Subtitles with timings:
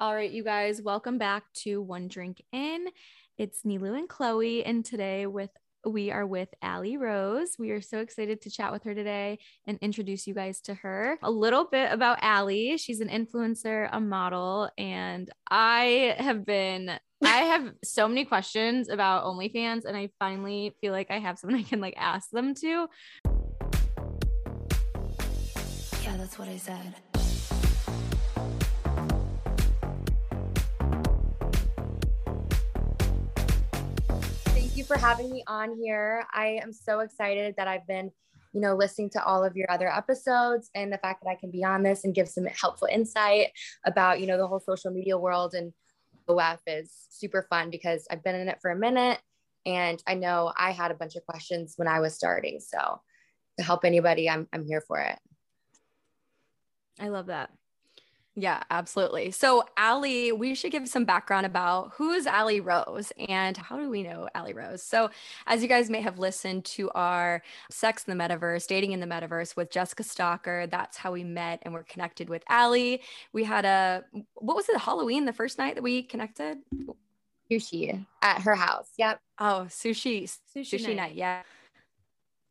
[0.00, 2.86] All right, you guys, welcome back to One Drink In.
[3.36, 5.50] It's Nilu and Chloe, and today with
[5.86, 7.56] we are with Ally Rose.
[7.58, 11.18] We are so excited to chat with her today and introduce you guys to her.
[11.22, 12.76] A little bit about Ally.
[12.76, 19.26] She's an influencer, a model, and I have been I have so many questions about
[19.26, 22.88] OnlyFans, and I finally feel like I have someone I can like ask them to.
[26.02, 26.94] Yeah, that's what I said.
[34.90, 36.26] For having me on here.
[36.34, 38.10] I am so excited that I've been,
[38.52, 41.52] you know, listening to all of your other episodes and the fact that I can
[41.52, 43.52] be on this and give some helpful insight
[43.86, 45.72] about, you know, the whole social media world and
[46.26, 49.20] OF is super fun because I've been in it for a minute
[49.64, 52.58] and I know I had a bunch of questions when I was starting.
[52.58, 53.00] So
[53.58, 55.20] to help anybody, I'm I'm here for it.
[56.98, 57.50] I love that.
[58.36, 59.32] Yeah, absolutely.
[59.32, 63.90] So, Ally, we should give some background about who is Ally Rose and how do
[63.90, 64.82] we know Ally Rose?
[64.84, 65.10] So,
[65.48, 69.06] as you guys may have listened to our Sex in the Metaverse, Dating in the
[69.06, 72.98] Metaverse with Jessica Stalker, that's how we met and we're connected with Ally.
[73.32, 76.58] We had a, what was it, Halloween, the first night that we connected?
[77.50, 78.90] Sushi at her house.
[78.96, 79.20] Yep.
[79.40, 80.22] Oh, sushi,
[80.54, 80.96] Sushi sushi, night.
[80.96, 81.14] night.
[81.16, 81.42] Yeah.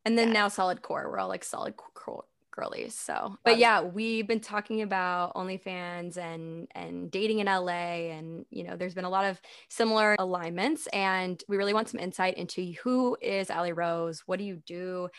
[0.03, 0.33] And then Yeah.
[0.33, 1.05] now Solidcore.
[1.05, 2.23] We're all like Solidcore
[2.59, 2.95] girlies.
[2.95, 8.63] So, but yeah, we've been talking about OnlyFans and and dating in LA, and you
[8.63, 12.73] know, there's been a lot of similar alignments, and we really want some insight into
[12.83, 15.09] who is Ally Rose, what do you do,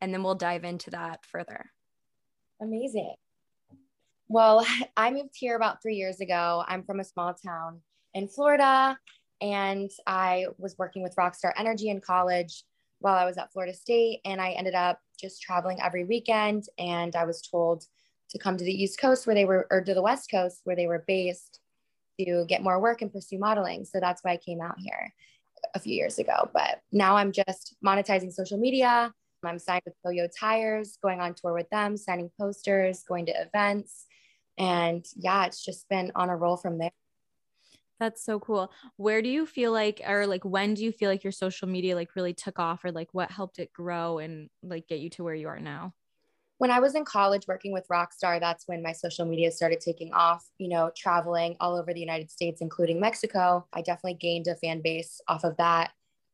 [0.00, 1.70] and then we'll dive into that further.
[2.60, 3.14] Amazing.
[4.28, 6.64] Well, I moved here about three years ago.
[6.68, 7.80] I'm from a small town
[8.14, 8.98] in Florida,
[9.40, 12.64] and I was working with Rockstar Energy in college
[13.00, 14.20] while I was at Florida State.
[14.24, 16.64] And I ended up just traveling every weekend.
[16.78, 17.84] And I was told
[18.30, 20.76] to come to the East Coast where they were, or to the West Coast where
[20.76, 21.60] they were based
[22.18, 23.84] to get more work and pursue modeling.
[23.84, 25.12] So that's why I came out here
[25.74, 26.48] a few years ago.
[26.52, 29.12] But now I'm just monetizing social media.
[29.42, 34.06] I'm signed with Toyo Tires, going on tour with them, signing posters, going to events.
[34.58, 36.90] And yeah, it's just been on a roll from there.
[38.00, 38.72] That's so cool.
[38.96, 41.94] Where do you feel like, or like, when do you feel like your social media
[41.94, 45.24] like really took off, or like what helped it grow and like get you to
[45.24, 45.94] where you are now?
[46.58, 50.12] When I was in college working with Rockstar, that's when my social media started taking
[50.12, 53.66] off, you know, traveling all over the United States, including Mexico.
[53.72, 55.92] I definitely gained a fan base off of that.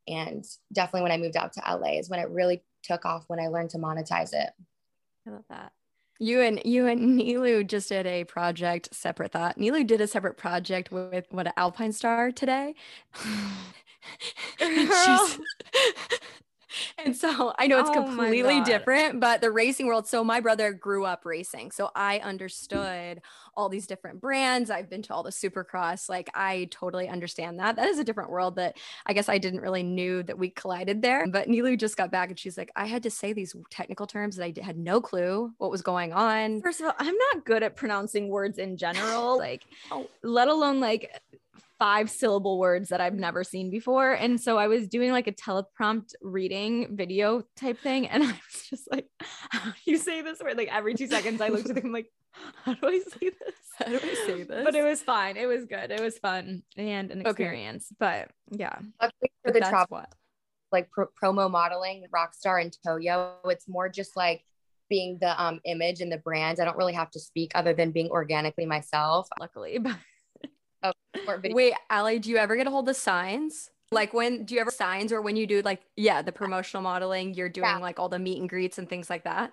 [0.09, 3.39] And definitely when I moved out to LA is when it really took off when
[3.41, 4.51] I learned to monetize it.
[5.27, 5.73] I love that.
[6.19, 9.59] You and you and Nilu just did a project separate thought.
[9.59, 12.75] Nilu did a separate project with what an Alpine Star today.
[14.59, 15.39] She's-
[16.99, 20.07] and so I know it's Oh completely different, but the racing world.
[20.07, 21.71] So my brother grew up racing.
[21.71, 23.21] So I understood
[23.57, 24.71] all these different brands.
[24.71, 26.09] I've been to all the supercross.
[26.09, 27.77] Like I totally understand that.
[27.77, 28.77] That is a different world that
[29.07, 31.27] I guess I didn't really knew that we collided there.
[31.27, 34.37] But Nilu just got back and she's like, I had to say these technical terms
[34.37, 36.61] that I had no clue what was going on.
[36.61, 40.09] First of all, I'm not good at pronouncing words in general, like, Oh.
[40.23, 41.21] let alone like
[41.79, 44.13] five syllable words that I've never seen before.
[44.13, 48.07] And so I was doing like a teleprompt reading video type thing.
[48.09, 50.57] And I was just like, how do you say this word?
[50.57, 52.11] Like every two seconds, I looked at them like,
[52.65, 53.55] how do I say this?
[53.79, 54.65] How do I say this?
[54.65, 55.37] But it was fine.
[55.37, 55.91] It was good.
[55.91, 57.31] It was fun and an Okay.
[57.31, 57.89] experience.
[57.99, 58.79] But yeah.
[59.01, 60.13] Luckily for the travel, what.
[60.73, 64.43] like pro- promo modeling, Rockstar and Toyo, it's more just like
[64.89, 66.59] being the um, image and the brand.
[66.61, 69.29] I don't really have to speak other than being organically myself.
[69.39, 69.99] Luckily, but Or video-
[71.45, 73.71] Wait, Ally, do you ever get a hold of signs?
[73.93, 77.35] Like when do you ever signs or when you do like yeah the promotional modeling
[77.35, 77.79] you're doing Yeah.
[77.79, 79.53] like all the meet and greets and things like that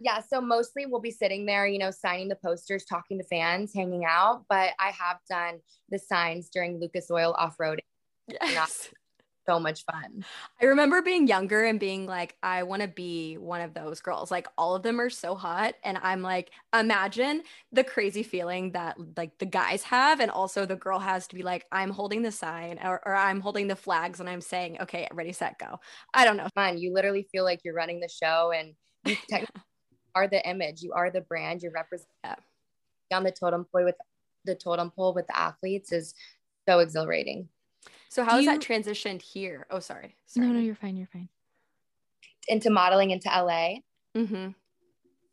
[0.00, 3.72] Yeah, so mostly we'll be sitting there, you know, signing the posters, talking to fans,
[3.74, 4.44] hanging out.
[4.50, 7.80] But I have done the signs during Lucas Oil off road.
[8.28, 8.90] yes
[9.50, 10.24] So much fun.
[10.62, 14.30] I remember being younger and being like I want to be one of those girls
[14.30, 18.96] like all of them are so hot and I'm like imagine the crazy feeling that
[19.16, 22.30] like the guys have and also the girl has to be like I'm holding the
[22.30, 25.80] sign or, or I'm holding the flags and I'm saying okay ready set go
[26.14, 26.78] I don't know Fun.
[26.78, 29.16] You literally feel like you're running the show and you
[30.14, 30.82] are the image.
[30.82, 31.62] You are the brand.
[31.62, 32.36] You're representing Yeah.
[33.16, 33.96] on the totem pole with
[34.44, 36.14] the totem pole with the athletes is
[36.68, 37.48] so exhilarating.
[38.10, 40.46] So how Do has that transitioned here oh sorry, sorry.
[40.46, 40.96] no, no, you're fine.
[40.96, 41.28] You're fine.
[42.48, 43.78] Into modeling into LA.
[44.16, 44.50] mm-hmm.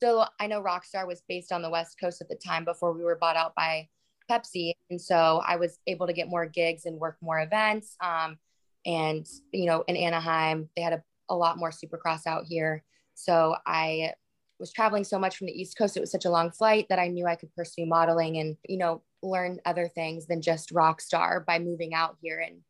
[0.01, 3.03] So I know Rockstar was based on the West Coast at the time before we
[3.03, 3.87] were bought out by
[4.29, 4.73] Pepsi.
[4.89, 7.95] And so I was able to get more gigs and work more events.
[7.99, 8.37] Um,
[8.85, 12.83] and, you know, in Anaheim, they had a, a lot more supercross out here.
[13.15, 14.13] So I
[14.59, 15.97] was traveling so much from the East Coast.
[15.97, 18.77] It was such a long flight that I knew I could pursue modeling and, you
[18.77, 22.61] know, learn other things than just Rockstar by moving out here and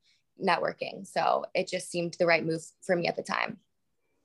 [0.44, 1.06] networking.
[1.06, 3.58] So it just seemed the right move for me at the time.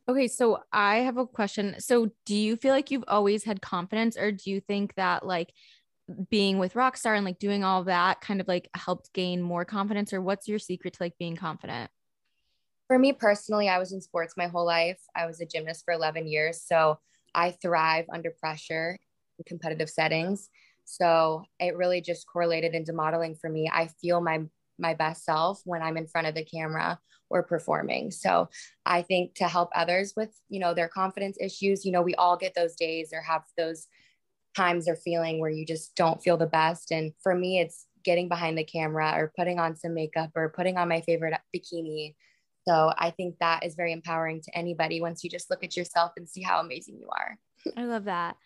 [0.09, 1.77] Okay, so I have a question.
[1.79, 5.53] So do you feel like you've always had confidence or do you think that like
[6.29, 10.13] being with Rockstar and like doing all that kind of like helped gain more confidence
[10.13, 11.91] or what's your secret to like being confident?
[12.89, 15.01] For me personally, I was in sports my whole life.
[15.15, 16.99] I was a gymnast for 11 years, so
[17.35, 18.99] I thrive under pressure
[19.39, 20.51] in competitive settings.
[20.85, 23.71] So it really just correlated into modeling for me.
[23.73, 24.41] I feel my
[24.79, 26.99] my best self when I'm in front of the camera
[27.31, 28.11] or performing.
[28.11, 28.49] So
[28.85, 32.37] I think to help others with, you know, their confidence issues, you know, we all
[32.37, 33.87] get those days or have those
[34.57, 36.91] times or feeling where you just don't feel the best.
[36.91, 40.77] And for me, it's getting behind the camera or putting on some makeup or putting
[40.77, 42.15] on my favorite bikini.
[42.69, 46.13] So I think that is very empowering to anybody once you just look at yourself
[46.17, 47.39] and see how amazing you are.
[47.77, 48.37] I love that.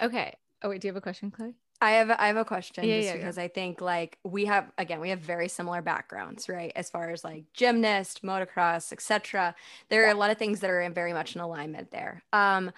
[0.00, 0.34] Okay.
[0.62, 1.54] Oh wait, do you have a question, Chloe?
[1.80, 4.72] I have I have a question Yeah, just yeah, because I think like we have
[4.78, 6.72] again we have very similar backgrounds right?
[6.74, 9.54] As far as like gymnast motocross etc
[9.88, 12.22] there are a lot of things that are very much in alignment there.
[12.32, 12.72] Um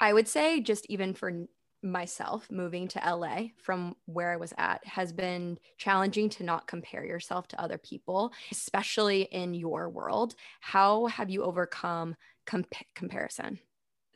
[0.00, 1.46] I would say just even for
[1.80, 7.04] myself moving to LA from where I was at has been challenging to not compare
[7.04, 10.34] yourself to other people especially in your world.
[10.60, 12.16] How have you overcome
[12.46, 13.60] comp- comparison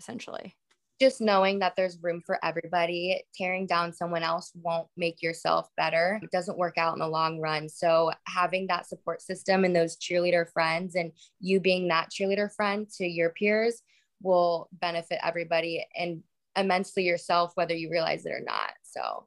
[0.01, 0.57] essentially
[1.01, 6.21] just knowing that there's room for everybody, tearing down someone else won't make yourself better.
[6.23, 7.69] It doesn't work out in the long run.
[7.69, 12.89] So, having that support system and those cheerleader friends, and you being that cheerleader friend
[12.99, 13.83] to your peers
[14.23, 16.23] will benefit everybody and
[16.57, 18.73] immensely yourself, whether you realize it or not.
[18.83, 19.27] So,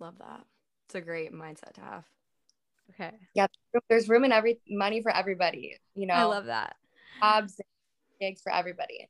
[0.00, 0.44] love that
[0.86, 2.04] it's a great mindset to have
[2.90, 3.12] Okay.
[3.34, 3.46] yeah,
[3.90, 6.76] there's room and every money for everybody, you know, I love that.
[7.20, 7.60] jobs,
[8.18, 9.08] gigs for everybody.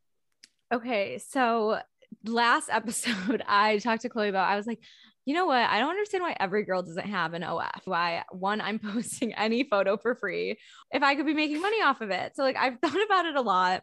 [0.71, 1.79] Okay, so
[2.27, 4.81] last episode I talked to Chloe about I was like,
[5.25, 5.69] you know what?
[5.69, 7.83] I don't understand why every girl doesn't have an OF.
[7.85, 10.59] Why one I'm posting any photo for free
[10.91, 12.37] if I could be making money off of it.
[12.37, 13.83] So like I've thought about it a lot.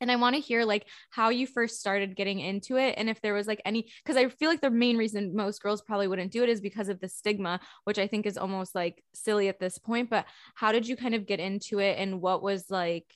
[0.00, 3.22] And I want to hear like how you first started getting into it and if
[3.22, 6.32] there was like any cuz I feel like the main reason most girls probably wouldn't
[6.32, 9.60] do it is because of the stigma, which I think is almost like silly at
[9.60, 10.26] this point, but
[10.56, 13.06] how did you kind of get into it and what was like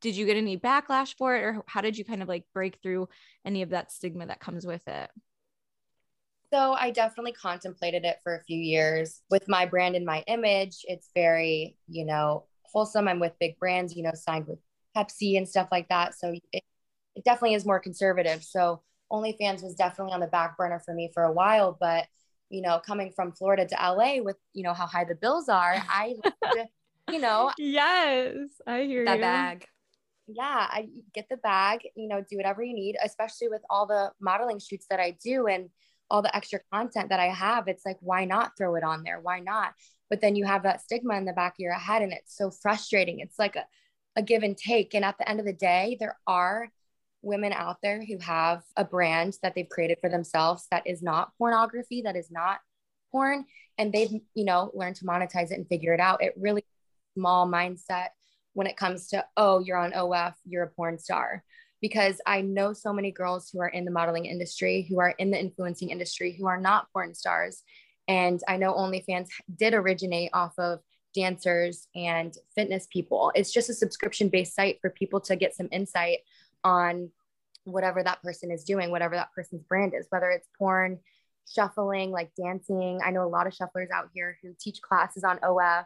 [0.00, 2.78] did you get any backlash for it or how did you kind of like break
[2.82, 3.08] through
[3.44, 5.10] any of that stigma that comes with it
[6.52, 10.78] So I definitely contemplated it for a few years with my brand and my image.
[10.84, 13.06] It's very, you know, wholesome.
[13.06, 14.58] I'm with big brands, you know, signed with
[14.96, 16.14] Pepsi and stuff like that.
[16.18, 16.64] So it,
[17.14, 18.42] it definitely is more conservative.
[18.42, 18.82] So
[19.12, 21.76] OnlyFans was definitely on the back burner for me for a while.
[21.78, 22.06] But,
[22.48, 25.84] you know, coming from Florida to LA with, you know, how high the bills are,
[25.86, 26.14] I,
[27.12, 28.34] you know, yes
[28.66, 29.66] i hear that you bag
[30.28, 34.12] yeah, I get the bag, you know, do whatever you need, especially with all the
[34.20, 35.70] modeling shoots that I do and
[36.10, 37.66] all the extra content that I have.
[37.66, 39.20] It's like, why not throw it on there?
[39.20, 39.72] Why not?
[40.10, 42.50] But then you have that stigma in the back of your head and it's so
[42.50, 43.20] frustrating.
[43.20, 43.64] It's like a,
[44.16, 44.94] a give and take.
[44.94, 46.70] And at the end of the day, there are
[47.22, 51.32] women out there who have a brand that they've created for themselves that is not
[51.38, 52.58] pornography, that is not
[53.10, 53.44] porn,
[53.78, 56.22] and they've, you know, learned to monetize it and figure it out.
[56.22, 56.64] It really
[57.18, 58.08] small mindset
[58.54, 61.42] when it comes to, oh, you're on OF, you're a porn star.
[61.80, 65.30] Because I know so many girls who are in the modeling industry, who are in
[65.30, 67.62] the influencing industry, who are not porn stars.
[68.08, 70.80] And I know OnlyFans did originate off of
[71.14, 73.32] dancers and fitness people.
[73.34, 76.18] It's just a subscription based site for people to get some insight
[76.64, 77.10] on
[77.64, 80.98] whatever that person is doing, whatever that person's brand is, whether it's porn,
[81.46, 83.00] shuffling, like dancing.
[83.04, 85.84] I know a lot of shufflers out here who teach classes on OF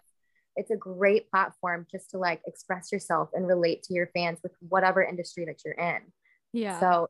[0.57, 4.53] it's a great platform just to like express yourself and relate to your fans with
[4.69, 6.01] whatever industry that you're in.
[6.53, 7.09] yeah So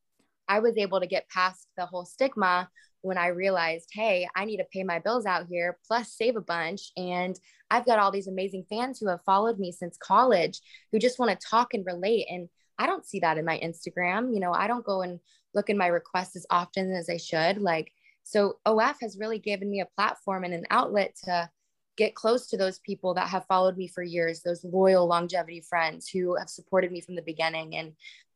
[0.49, 2.68] I was able to get past the whole stigma
[3.02, 6.40] when I realized, hey, I need to pay my bills out here, plus save a
[6.40, 6.92] bunch.
[6.96, 7.38] And
[7.70, 11.30] I've got all these amazing fans who have followed me since college who just want
[11.32, 12.26] to talk and relate.
[12.30, 14.32] And I don't see that in my Instagram.
[14.32, 15.18] You know, I don't go and
[15.54, 17.61] look in my requests as often as I should.
[17.61, 21.50] Like, so OF has really given me a platform and an outlet to
[22.02, 26.09] get close to those people that have followed me for years, those loyal longevity friends
[26.09, 27.92] who have supported me from the beginning and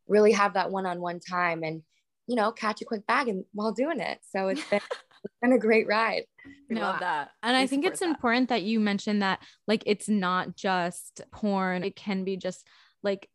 [0.07, 1.83] really have that one-on-one time and
[2.29, 4.19] you know catch a quick bag and while doing it.
[4.31, 4.81] So it's been
[5.25, 6.23] it's been a great ride.
[6.71, 8.09] we No, love that and I think it's that.
[8.09, 12.67] important that you mentioned that like it's not just porn, it can be just
[13.03, 13.29] like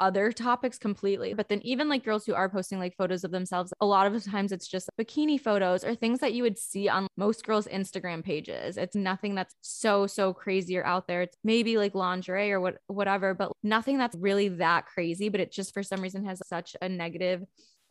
[0.00, 1.34] other topics completely.
[1.34, 4.24] But then even like girls who are posting like photos of themselves, a lot of
[4.24, 8.24] times it's just bikini photos or things that you would see on most girls' Instagram
[8.24, 8.76] pages.
[8.76, 11.22] It's nothing that's so so crazy or out there.
[11.22, 15.52] It's maybe like lingerie or what whatever, but nothing that's really that crazy, but it
[15.52, 17.44] just for some reason has such a negative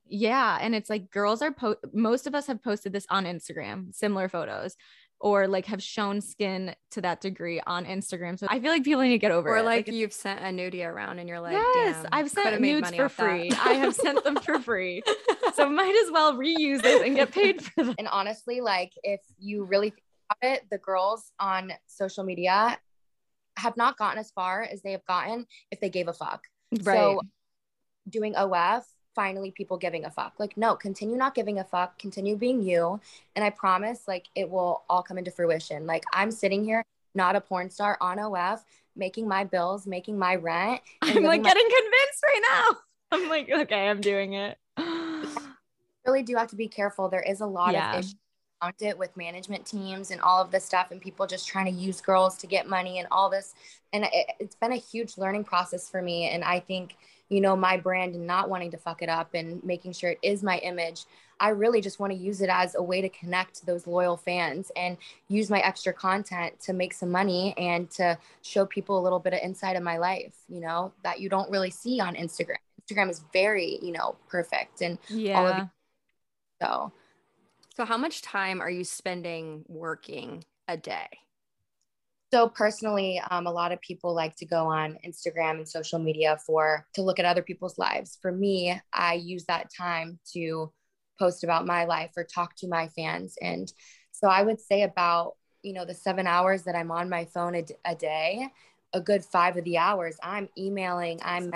[0.09, 0.57] Yeah.
[0.61, 4.29] And it's like girls are, po- most of us have posted this on Instagram, similar
[4.29, 4.75] photos,
[5.19, 8.37] or like have shown skin to that degree on Instagram.
[8.37, 9.63] So I feel like people need to get over or it.
[9.65, 13.09] like, it's- you've sent a nudie around and you're like, yes, I've sent nudes for
[13.09, 13.51] free.
[13.51, 15.01] I have sent them for free.
[15.55, 17.95] So might as well reuse it and get paid for them.
[17.97, 20.03] And honestly, like if you really think
[20.39, 22.77] about it, the girls on social media
[23.57, 26.43] have not gotten as far as they have gotten if they gave a fuck.
[26.83, 27.21] So
[28.07, 28.83] doing OF,
[29.17, 30.33] finally people giving a fuck.
[30.37, 33.01] Like, no, continue not giving a fuck, continue being you.
[33.35, 35.87] And I promise, like, it will all come into fruition.
[35.87, 38.63] Like, I'm sitting here, not a porn star on OF,
[38.95, 40.81] making my bills, making my rent.
[41.01, 42.77] I'm like my- getting convinced right now.
[43.11, 44.59] I'm like, okay, I'm doing it.
[46.05, 47.09] really do have to be careful.
[47.09, 47.93] There is a lot Yeah.
[47.93, 48.15] of issues
[48.61, 51.71] around it with management teams and all of this stuff, and people just trying to
[51.71, 53.55] use girls to get money and all this.
[53.93, 56.29] And it, it's been a huge learning process for me.
[56.29, 56.95] And I think,
[57.29, 60.19] you know, my brand and not wanting to fuck it up and making sure it
[60.21, 61.05] is my image.
[61.39, 64.71] I really just want to use it as a way to connect those loyal fans
[64.75, 69.19] and use my extra content to make some money and to show people a little
[69.19, 72.55] bit of inside of my life, you know, that you don't really see on Instagram.
[72.89, 74.81] Instagram is very, you know, perfect.
[74.81, 75.67] And Yeah.
[76.61, 76.91] so
[77.75, 81.07] So, how much time are you spending working a day?
[82.33, 86.37] So personally, um, a lot of people like to go on Instagram and social media
[86.45, 88.17] for to look at other people's lives.
[88.21, 90.71] For me, I use that time to
[91.17, 93.37] post about my life or talk to my fans.
[93.41, 93.71] And
[94.11, 97.55] so I would say about you know the seven hours that I'm on my phone
[97.55, 98.47] a, d- a day,
[98.93, 101.53] a good five of the hours I'm emailing, I'm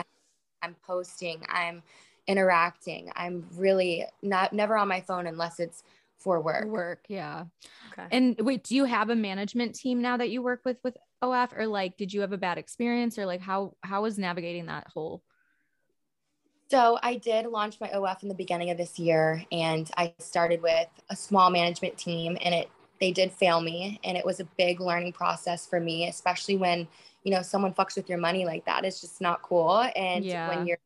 [0.62, 1.84] I'm posting, I'm
[2.28, 3.12] interacting.
[3.16, 5.84] I'm really not never on my phone unless it's
[6.22, 6.66] for work.
[6.68, 7.06] Work.
[7.10, 7.46] Yeah.
[7.92, 8.08] Okay.
[8.12, 11.54] And wait, do you have a management team now that you work with with OF
[11.58, 14.88] or like did you have a bad experience or like how how was navigating that
[14.88, 15.24] whole
[16.70, 20.62] So I did launch my OF in the beginning of this year, and I started
[20.62, 22.70] with a small management team, and it
[23.02, 26.88] they did fail me, and it was a big learning process for me, especially when
[27.24, 28.86] you know someone fucks with your money like that.
[28.86, 29.86] It's just not cool.
[29.96, 30.48] And Yeah.
[30.50, 30.78] when you're,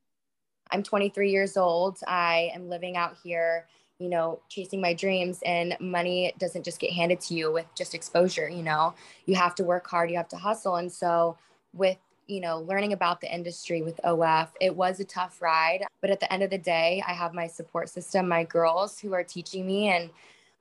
[0.72, 2.00] I'm 23 years old.
[2.08, 3.68] I am living out here,
[4.00, 7.96] you know, chasing my dreams, and money doesn't just get handed to you with just
[7.96, 8.50] exposure.
[8.50, 8.94] You know,
[9.26, 11.38] you have to work hard, you have to hustle, and so
[11.74, 11.98] with
[12.28, 15.84] you know, learning about the industry with OF, it was a tough ride.
[16.02, 19.14] But at the end of the day, I have my support system, my girls who
[19.14, 20.10] are teaching me, and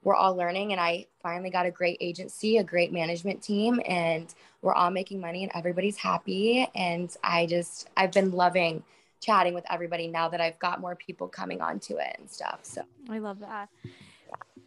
[0.02, 0.72] we're all learning.
[0.72, 5.20] And I finally got a great agency, a great management team, and we're all making
[5.20, 6.68] money and everybody's happy.
[6.74, 8.82] And I just, I've been loving
[9.24, 12.60] chatting with everybody now that I've got more people coming onto it and stuff.
[12.62, 13.68] So, I love that.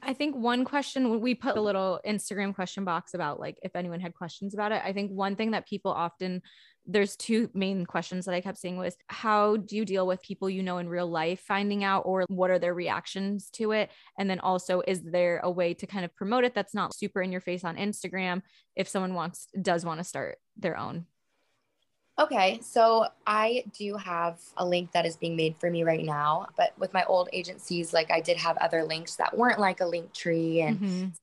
[0.01, 3.99] I think one question we put a little Instagram question box about like if anyone
[3.99, 4.81] had questions about it.
[4.83, 6.41] I think one thing that people often
[6.89, 10.49] there's two main questions that I kept seeing was how do you deal with people
[10.49, 13.91] you know in real life finding out or what are their reactions to it?
[14.17, 17.21] And then also is there a way to kind of promote it that's not super
[17.21, 18.41] in your face on Instagram
[18.75, 21.05] if someone wants does want to start their own?
[22.19, 26.47] Okay, so I do have a link that is being made for me right now,
[26.57, 29.83] but with my old agencies, like I did have other links that weren't like a
[29.83, 31.15] Linktree and Mhm.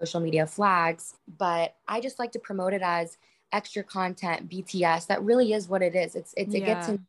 [0.00, 3.16] social media flags, but I just like to promote it as
[3.52, 5.06] extra content, BTS.
[5.06, 6.16] That really is what it is.
[6.16, 6.94] It's it's it gets Yeah.
[6.94, 7.06] in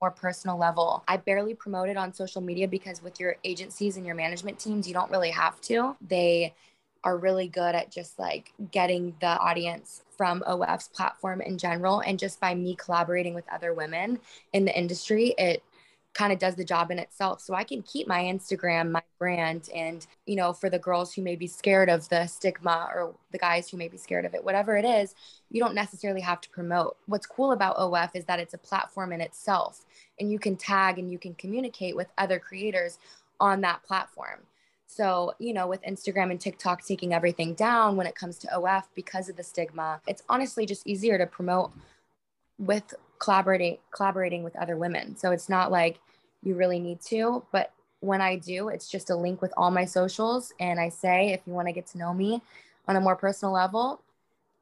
[0.00, 1.04] more personal level.
[1.06, 4.88] I barely promote it on social media because with your agencies and your management teams,
[4.88, 5.96] you don't really have to.
[6.00, 6.54] They
[7.04, 11.98] are really good at just like getting the audience from OF's platform in general.
[11.98, 14.20] And just by me collaborating with other women
[14.52, 15.64] in the industry, it
[16.14, 17.40] kind of does the job in itself.
[17.40, 21.22] So I can keep my Instagram, my brand, and, you know, for the girls who
[21.22, 24.44] may be scared of the stigma or the guys who may be scared of it,
[24.44, 25.16] whatever it is,
[25.50, 26.96] you don't necessarily have to promote.
[27.06, 29.84] What's cool about OF is that it's a platform in itself
[30.20, 33.00] and you can tag and you can communicate with other creators
[33.40, 34.38] on that platform.
[34.94, 38.86] So, you know, with Instagram and TikTok taking everything down when it comes to OF
[38.94, 41.72] because of the stigma, it's honestly just easier to promote
[42.58, 45.16] with collaborating collaborating with other women.
[45.16, 45.98] So it's not like
[46.42, 49.86] you really need to, but when I do, it's just a link with all my
[49.86, 52.42] socials and I say if you want to get to know me
[52.86, 54.02] on a more personal level,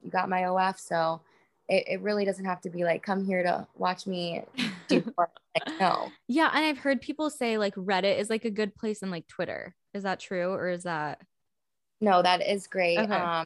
[0.04, 0.78] you got my OF.
[0.78, 1.22] So
[1.68, 4.44] it, it really doesn't have to be like come here to watch me
[4.86, 6.12] do like, no.
[6.28, 9.26] Yeah, and I've heard people say like Reddit is like a good place and like
[9.26, 9.74] Twitter.
[9.94, 11.20] Is that true or is that
[12.00, 12.98] No, that is great.
[12.98, 13.12] Okay.
[13.12, 13.44] Um,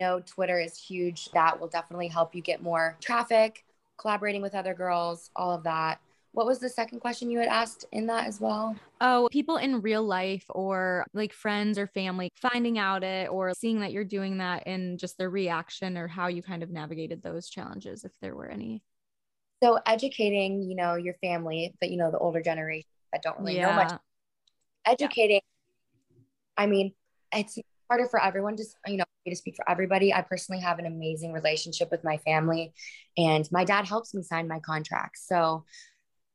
[0.00, 1.30] no, Twitter is huge.
[1.32, 3.64] That will definitely help you get more traffic,
[3.96, 6.00] collaborating with other girls, all of that.
[6.32, 8.76] What was the second question you had asked in that as well?
[9.00, 13.80] oh, people in real life or like friends or family finding out it or seeing
[13.80, 17.48] that you're doing that and just their reaction or how you kind of navigated those
[17.48, 18.82] challenges if there were any.
[19.62, 23.60] So educating, you know, your family, but you know, the older generation that don't really
[23.60, 23.90] know much.
[23.90, 24.92] Yeah.
[24.92, 25.40] Educating,
[26.58, 26.92] I mean,
[27.32, 28.56] it's harder for everyone.
[28.56, 30.12] Just you know, to speak for everybody.
[30.12, 32.74] I personally have an amazing relationship with my family,
[33.16, 35.26] and my dad helps me sign my contracts.
[35.26, 35.64] So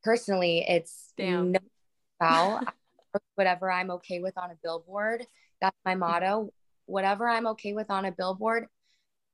[0.04, 1.52] personally, it's Damn.
[1.52, 1.60] no
[2.20, 2.62] foul.
[3.36, 5.26] Whatever I'm okay with on a billboard,
[5.62, 6.52] that's my motto.
[6.86, 8.68] Whatever I'm okay with on a billboard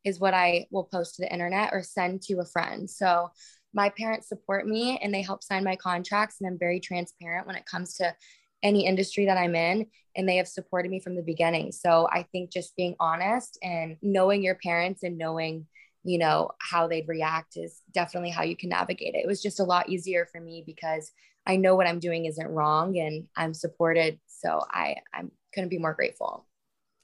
[0.04, 2.90] is what I will post to the internet or send to a friend.
[2.90, 3.32] So
[3.74, 7.56] my parents support me and they help sign my contracts and I'm very transparent when
[7.56, 8.14] it comes to
[8.64, 11.72] any industry that I'm in and they have supported me from the beginning.
[11.72, 15.68] So I think just being honest and knowing your parents and knowing
[16.04, 19.24] you know how they'd react is definitely how you can navigate it.
[19.24, 21.12] It was just a lot easier for me because
[21.46, 24.20] I know what I'm doing isn't wrong and I'm supported.
[24.28, 26.46] So I I'm couldn't be more grateful.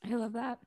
[0.04, 0.60] I love that.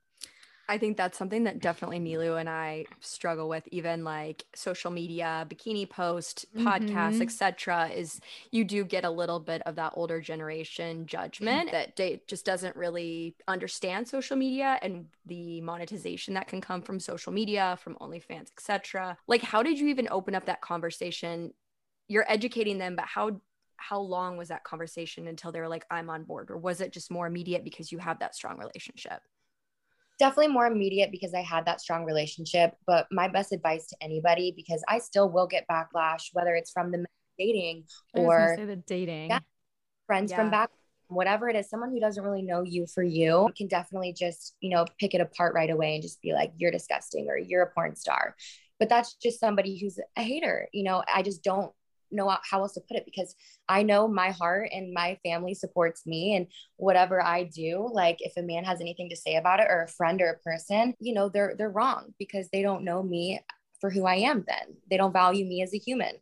[0.69, 5.47] I think that's something that definitely Nilu and I struggle with, even like social media,
[5.49, 7.21] bikini post, podcasts, Mhm.
[7.23, 7.89] etc.
[7.89, 8.21] Is
[8.51, 12.75] you do get a little bit of that older generation judgment that they just doesn't
[12.75, 18.51] really understand social media and the monetization that can come from social media, from OnlyFans,
[18.55, 19.17] etc.
[19.27, 21.51] Like, how did you even open up that conversation?
[22.07, 23.41] You're educating them, but how
[23.77, 26.93] how long was that conversation until they were like, I'm on board, or was it
[26.93, 29.21] just more immediate because you have that strong relationship?
[30.19, 32.75] Definitely more immediate because I had that strong relationship.
[32.85, 36.91] But my best advice to anybody, because I still will get backlash, whether it's from
[36.91, 37.05] the
[37.37, 37.85] dating
[38.15, 39.29] I was gonna or the dating.
[39.29, 39.39] Yeah.
[40.07, 40.69] friends from back,
[41.07, 44.71] whatever it is, someone who doesn't really know you for you can definitely just, you
[44.71, 47.71] know, pick it apart right away and just be like, you're disgusting or you're a
[47.71, 48.35] porn star.
[48.79, 50.67] But that's just somebody who's a hater.
[50.73, 51.71] You know, I just don't
[52.11, 53.35] know how else to put it because
[53.67, 56.47] I know my heart and my family supports me and
[56.77, 59.87] whatever I do like if a man has anything to say about it or a
[59.87, 63.39] friend or a person you know they're they're wrong because they don't know me
[63.79, 64.75] for who I am then.
[64.89, 66.15] They don't value me as a human.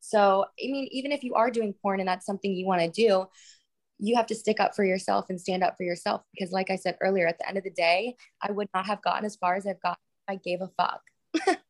[0.00, 2.88] So I mean even if you are doing porn and that's something you want to
[2.88, 3.26] do
[3.98, 6.76] you have to stick up for yourself and stand up for yourself because like I
[6.76, 9.54] said earlier at the end of the day I would not have gotten as far
[9.54, 11.02] as I've got if I gave a fuck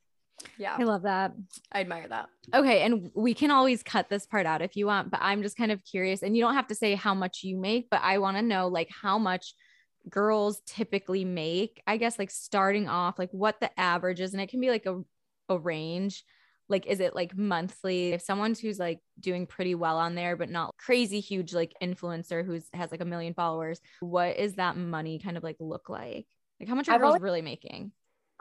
[0.59, 1.33] Yeah, I love that.
[1.73, 2.29] I admire that.
[2.55, 2.83] Okay.
[2.83, 5.73] And we can always cut this part out if you want, but I'm just kind
[5.73, 6.23] of curious.
[6.23, 8.69] And you don't have to say how much you make, but I want to know
[8.69, 9.55] like how much
[10.09, 14.33] girls typically make, I guess, like starting off, like what the average is.
[14.33, 15.01] And it can be like a,
[15.49, 16.25] a range.
[16.69, 18.13] Like, is it like monthly?
[18.13, 22.45] If someone's who's like doing pretty well on there, but not crazy huge, like influencer
[22.45, 26.27] who's has like a million followers, what is that money kind of like look like?
[26.61, 27.93] Like, how much are I've girls always- really making?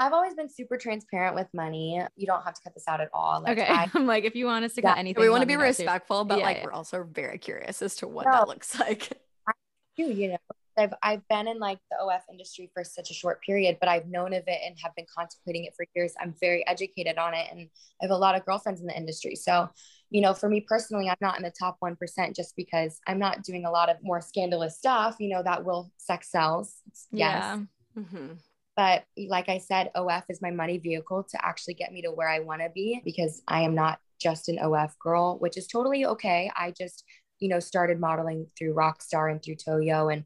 [0.02, 2.02] I've always been super transparent with money.
[2.16, 3.42] You don't have to cut this out at all.
[3.44, 3.68] Like, Okay.
[3.70, 4.90] I, I'm like, if you want us to Yeah.
[4.90, 6.66] cut anything, we want to be respectful, but Yeah, like yeah.
[6.66, 9.10] we're also very curious as to what that looks like.
[9.98, 10.38] do, you know,
[10.78, 14.08] I've, I've been in like the OF industry for such a short period, but I've
[14.08, 16.14] known of it and have been contemplating it for years.
[16.20, 17.60] I'm very educated on it and
[18.02, 19.36] I have a lot of girlfriends in the industry.
[19.36, 19.70] So,
[20.10, 23.44] you know, for me personally, I'm not in the top 1% just because I'm not
[23.44, 26.74] doing a lot of more scandalous stuff, you know, that will sex sells.
[27.12, 27.44] Yes.
[27.44, 27.60] Yeah.
[28.02, 28.38] Mhm.
[28.82, 32.28] But like I said, OF is my money vehicle to actually get me to where
[32.28, 36.04] I want to be because I am not just an OF girl, which is totally
[36.08, 36.50] okay.
[36.56, 37.04] I just,
[37.38, 40.24] you know, started modeling through Rockstar and through Toyo and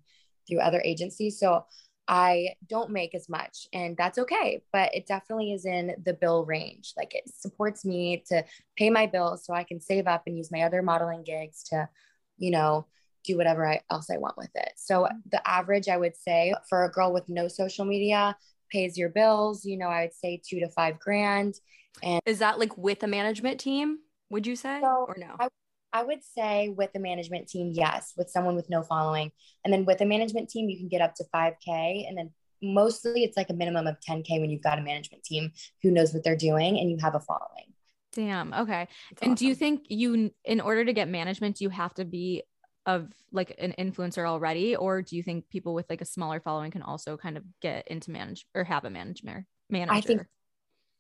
[0.48, 1.38] through other agencies.
[1.38, 1.66] So
[2.08, 6.46] I don't make as much and that's okay, but it definitely is in the bill
[6.46, 6.94] range.
[6.96, 8.46] Like it supports me to
[8.78, 11.90] pay my bills so I can save up and use my other modeling gigs to,
[12.38, 12.86] you know,
[13.26, 14.72] do whatever I, else I want with it.
[14.78, 15.18] So mm-hmm.
[15.32, 18.36] the average, I would say, for a girl with no social media,
[18.72, 19.66] pays your bills.
[19.66, 21.56] You know, I would say two to five grand.
[22.04, 24.00] And is that like with a management team?
[24.30, 25.36] Would you say So, or no?
[25.40, 25.50] I-
[25.94, 28.12] I would say with a management team, yes.
[28.18, 29.32] With someone with no following,
[29.64, 32.32] and then with a management team, you can get up to five k, and then
[32.62, 35.92] mostly it's like a minimum of ten k when you've got a management team who
[35.92, 37.72] knows what they're doing and you have a following.
[38.12, 38.54] Damn.
[38.54, 38.90] Okay.
[39.12, 42.44] That's And do you think you, in order to get management, you have to be
[42.86, 46.72] of like an influencer already, or do you think people with like a smaller following
[46.72, 49.46] can also kind of get into manage or have a manager?
[49.70, 49.98] Manager.
[49.98, 50.28] I think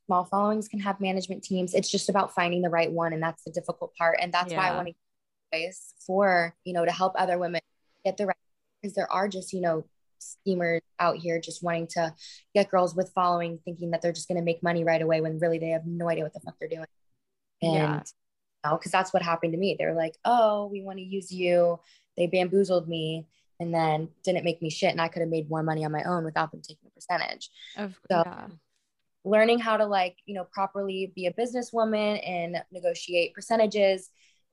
[0.08, 1.74] small followings can have management teams.
[1.74, 4.18] It's just about finding the right one, and that's the difficult part.
[4.22, 4.94] And that's why I want to
[5.54, 7.62] ways for you know to help other women
[8.04, 8.36] get the right
[8.82, 9.86] because there are just you know
[10.18, 12.14] schemers out here just wanting to
[12.54, 15.40] get girls with following, thinking that they're just going to make money right away when
[15.40, 16.86] really they have no idea what the fuck they're doing.
[17.62, 18.02] And Yeah.
[18.72, 19.76] Because that's what happened to me.
[19.78, 21.80] They're like, "Oh, we want to use you."
[22.18, 23.28] They bamboozled me.
[23.58, 26.04] And then didn't make me shit, and I could have made more money on my
[26.04, 28.48] own without them taking a percentage Of, So- yeah.
[29.24, 34.10] learning how to like you know properly be a businesswoman and negotiate percentages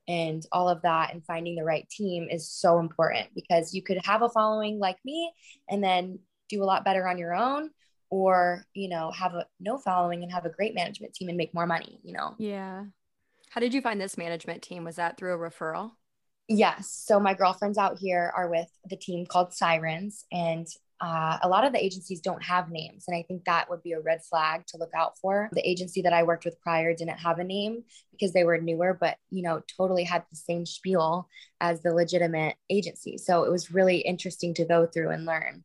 [0.07, 3.99] and all of that and finding the right team is so important because you could
[4.05, 5.31] have a following like me
[5.69, 7.69] and then do a lot better on your own
[8.09, 11.53] or you know have a no following and have a great management team and make
[11.53, 12.85] more money you know Yeah.
[13.53, 14.83] How did you find this management team?
[14.83, 15.91] Was that through a referral?
[16.47, 16.89] Yes.
[16.89, 20.65] So my girlfriends out here are with the team called Sirens, and
[20.99, 23.05] uh, a lot of the agencies don't have names.
[23.07, 25.49] And I think that would be a red flag to look out for.
[25.53, 28.97] The agency that I worked with prior didn't have a name because they were newer,
[28.99, 31.29] but, you know, totally had the same spiel
[31.61, 33.19] as the legitimate agency.
[33.19, 35.63] So it was really interesting to go through and learn.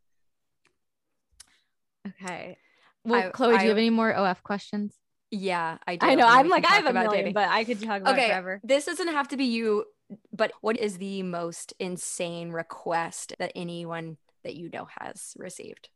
[2.07, 2.59] Okay.
[3.05, 4.94] Well, I- Chloe, do you have any more OF questions?
[5.31, 6.07] Yeah, I do.
[6.07, 6.27] I know.
[6.27, 7.33] I'm we like, I have a million, dating.
[7.35, 8.61] but I could talk about it okay, forever.
[8.64, 9.85] this doesn't have to be you,
[10.33, 15.91] but what is the most insane request that anyone that you know has received?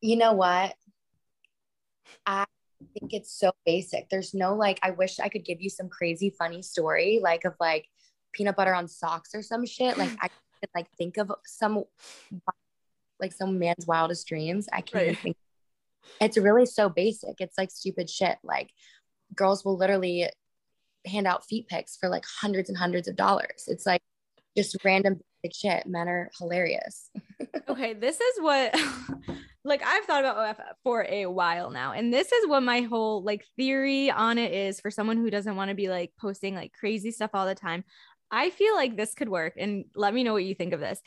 [0.00, 0.74] You know what?
[2.26, 2.44] I
[2.98, 4.08] think it's so basic.
[4.08, 7.54] There's no like, I wish I could give you some crazy funny story, like of
[7.60, 7.88] like
[8.32, 9.98] peanut butter on socks or some shit.
[9.98, 10.28] Like I
[10.60, 11.84] could like think of some
[13.20, 14.68] like some man's wildest dreams.
[14.72, 15.22] I can't even Right.
[15.22, 15.36] think.
[16.20, 17.40] It's really so basic.
[17.40, 18.38] It's like stupid shit.
[18.42, 18.70] Like
[19.34, 20.28] girls will literally
[21.06, 23.64] hand out feet pics for like hundreds and hundreds of dollars.
[23.66, 24.02] It's like
[24.56, 25.20] just random
[25.52, 25.86] shit.
[25.86, 27.10] Men are hilarious.
[27.68, 28.74] okay, this is what
[29.64, 31.92] like I've thought about OF for a while now.
[31.92, 35.56] And this is what my whole like theory on it is for someone who doesn't
[35.56, 37.84] want to be like posting like crazy stuff all the time.
[38.30, 41.00] I feel like this could work and let me know what you think of this.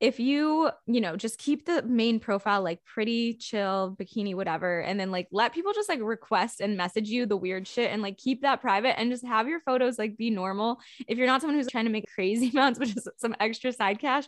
[0.00, 4.98] If you, you know, just keep the main profile like pretty chill, bikini, whatever, and
[4.98, 8.16] then like let people just like request and message you the weird shit and like
[8.16, 10.80] keep that private and just have your photos like be normal.
[11.06, 13.98] If you're not someone who's trying to make crazy amounts, but just some extra side
[13.98, 14.24] cash.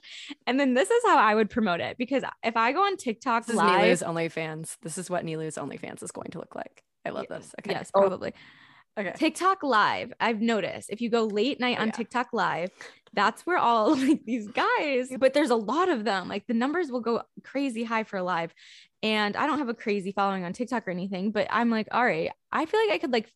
[0.46, 3.46] And then this is how I would promote it because if I go on TikTok
[3.46, 4.76] This is live, Nilu's OnlyFans.
[4.82, 6.82] This is what Nilu's OnlyFans is going to look like.
[7.04, 7.54] I love Yeah, this.
[7.61, 7.72] Okay.
[7.72, 8.08] Yes, Oh.
[8.98, 9.12] Okay.
[9.16, 10.12] TikTok live.
[10.20, 11.92] I've noticed if you go late night Oh, on yeah.
[11.92, 12.70] TikTok live,
[13.14, 16.28] that's where all like these guys, but there's a lot of them.
[16.28, 18.52] Like the numbers will go crazy high for live.
[19.02, 22.05] And I don't have a crazy following on TikTok or anything, but I'm like, all
[22.05, 23.28] right, I feel like I could like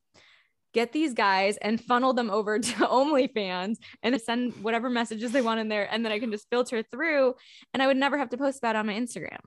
[0.75, 5.59] get these guys and funnel them over to OnlyFans and send whatever messages they want
[5.61, 5.89] in there.
[5.93, 7.35] And then I can just filter through
[7.73, 9.39] and I would never have to post about on my Instagram.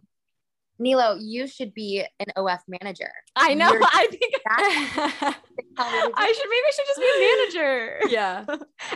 [0.82, 3.12] Nilu, you should be an OF manager.
[3.36, 3.72] I know.
[3.72, 4.34] You're- I think
[5.78, 7.20] I should maybe I should just be a
[7.60, 8.00] manager.
[8.10, 8.46] yeah.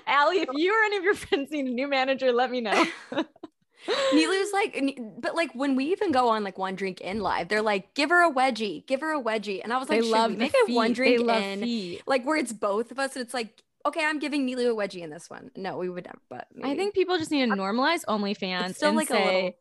[0.07, 2.85] Ally, if you or any of your friends need a new manager, let me know.
[4.13, 4.81] Nilu's like,
[5.19, 8.09] but like when we even go on like one drink in live, they're like, give
[8.11, 9.61] her a wedgie, give her a wedgie.
[9.61, 11.61] And I was they like, should love we the make a one drink They in,
[11.61, 12.01] feet.
[12.07, 13.15] like where it's both of us.
[13.17, 15.51] And it's like, okay, I'm giving Nilu a wedgie in this one.
[15.57, 18.89] No, we would never, but I think people just need to normalize OnlyFans it's still
[18.89, 19.51] and like a say, little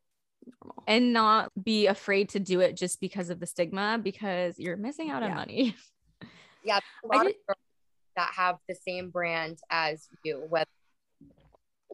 [0.63, 0.83] normal.
[0.87, 5.11] and not be afraid to do it just because of the stigma because you're missing
[5.11, 5.35] out on Yeah.
[5.35, 5.77] money.
[6.65, 7.59] Yeah, a lot did- of girls
[8.17, 10.69] that have the same brand as you, whether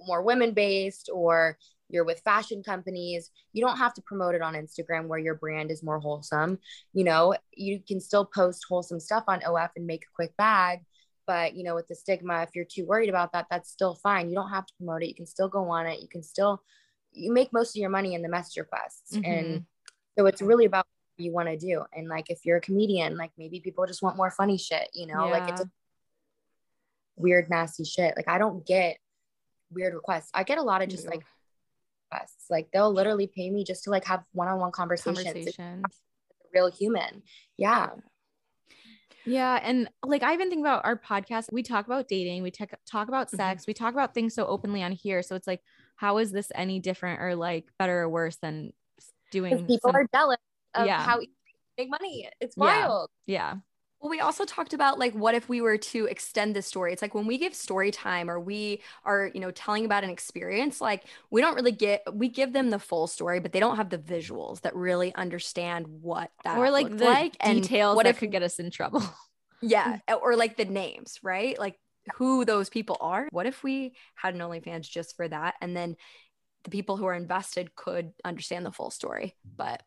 [0.06, 1.56] more women based or
[1.88, 5.70] you're with fashion companies, you don't have to promote it on Instagram where your brand
[5.70, 6.58] is more wholesome.
[6.92, 10.80] You know, you can still post wholesome stuff on OF and make a quick bag.
[11.26, 14.28] But, you know, with the stigma, if you're too worried about that, that's still fine.
[14.28, 15.08] You don't have to promote it.
[15.08, 16.00] You can still go on it.
[16.02, 16.62] You can still,
[17.18, 19.16] you make most of your money in the message requests.
[19.16, 19.64] And
[20.18, 21.84] so it's really about what you want to do.
[21.92, 25.06] And like, if you're a comedian, like maybe people just want more funny shit, you
[25.06, 25.62] know, like it's
[27.16, 28.14] weird, nasty shit.
[28.16, 28.98] Like, I don't get
[29.70, 30.30] weird requests.
[30.34, 31.10] I get a lot of just Ew.
[31.10, 31.24] like
[32.10, 32.44] requests.
[32.48, 35.24] Like, they'll literally pay me just to like have one on one conversations.
[35.24, 35.84] Conversations.
[35.84, 37.22] a real human.
[37.56, 37.90] Yeah.
[39.26, 39.60] Yeah.
[39.62, 41.52] And like, I even think about our podcast.
[41.52, 43.36] We talk about dating, we talk, talk about Mhm.
[43.36, 45.22] sex, we talk about things so openly on here.
[45.22, 45.60] So it's like,
[45.98, 48.72] how is this any different or like better or worse than
[49.30, 50.38] doing people some- are jealous
[50.74, 51.02] of Yeah.
[51.02, 51.28] how you
[51.76, 52.28] make money.
[52.40, 53.10] It's wild.
[53.26, 53.56] yeah.
[54.00, 56.92] Well, we also talked about like what if we were to extend the story?
[56.92, 60.10] It's like when we give story time or we are, you know, telling about an
[60.10, 63.74] experience, like we don't really get we give them the full story, but they don't
[63.76, 68.04] have the visuals that really understand what that or like the like and details what
[68.04, 69.02] that if could get us in trouble.
[69.60, 71.58] yeah, or like the names, right?
[71.58, 71.76] Like
[72.14, 73.28] who those people are.
[73.30, 75.96] What if we had an OnlyFans just for that and then
[76.64, 79.36] the people who are invested could understand the full story?
[79.56, 79.82] But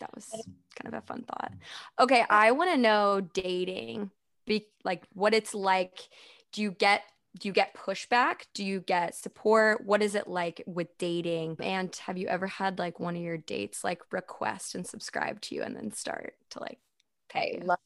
[0.00, 1.52] that was kind of a fun thought.
[1.98, 4.10] Okay, I want to know dating,
[4.46, 6.08] be like what it's like.
[6.52, 7.02] Do you get
[7.38, 8.46] do you get pushback?
[8.54, 9.84] Do you get support?
[9.84, 11.58] What is it like with dating?
[11.60, 15.54] And have you ever had like one of your dates like request and subscribe to
[15.54, 16.78] you and then start to like
[17.28, 17.58] pay?
[17.60, 17.66] You?
[17.66, 17.78] Love.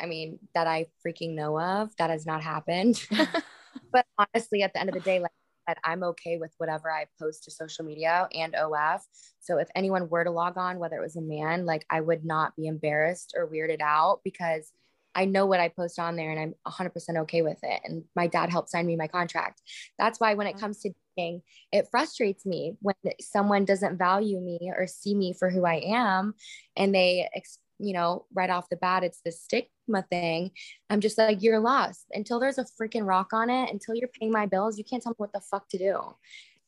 [0.00, 1.94] I mean, that I freaking know of.
[1.96, 3.06] That has not happened.
[3.92, 5.32] but honestly, at the end of the day, like
[5.66, 9.00] I said, I'm okay with whatever I post to social media and OF.
[9.40, 12.24] So if anyone were to log on, whether it was a man, like I would
[12.24, 14.72] not be embarrassed or weirded out because
[15.14, 17.80] I know what I post on there and I'm 100% okay with it.
[17.84, 19.60] And my dad helped sign me my contract.
[19.98, 24.72] That's why when it comes to dating, it frustrates me when someone doesn't value me
[24.76, 26.34] or see me for who I am
[26.76, 30.50] and they ex- you know, right off the bat, it's the stigma thing.
[30.88, 34.32] I'm just like, you're lost until there's a freaking rock on it, until you're paying
[34.32, 36.00] my bills, you can't tell me what the fuck to do.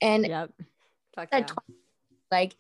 [0.01, 0.51] And Yep.
[1.14, 1.40] Fuck yeah.
[1.42, 1.59] tw-
[2.31, 2.55] like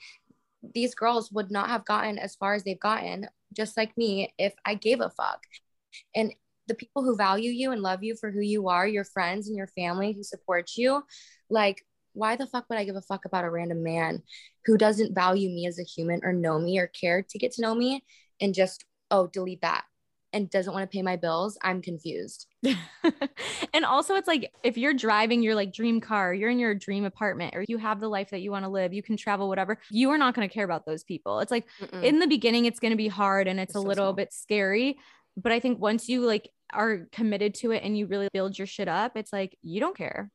[0.74, 4.54] these girls would not have gotten as far as they've gotten, just like me, if
[4.64, 5.42] I gave a fuck.
[6.14, 6.32] And
[6.68, 9.56] the people who value you and love you for who you are, your friends and
[9.56, 11.02] your family who support you,
[11.50, 11.84] like,
[12.14, 14.22] why the fuck would I give a fuck about a random man
[14.66, 17.62] who doesn't value me as a human or know me or care to get to
[17.62, 18.04] know me
[18.42, 19.84] and just, oh, delete that
[20.34, 21.56] and doesn't want to pay my bills?
[21.62, 22.46] I'm confused.
[23.74, 27.04] and also it's like if you're driving your like dream car, you're in your dream
[27.04, 29.78] apartment or you have the life that you want to live, you can travel whatever.
[29.90, 31.40] You are not going to care about those people.
[31.40, 32.02] It's like Mm-mm.
[32.02, 34.12] in the beginning it's going to be hard and it's, It's a so little small.
[34.14, 34.98] bit scary,
[35.36, 38.66] but I think once you like are committed to it and you really build your
[38.66, 40.30] shit up, it's like you don't care.